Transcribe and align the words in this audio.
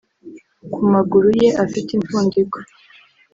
ku 0.71 0.77
amaguru 0.87 1.27
ye 1.41 1.49
afite 1.63 1.89
impfundiko 1.93 2.57